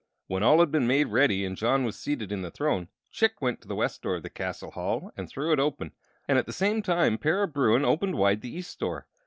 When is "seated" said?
1.95-2.31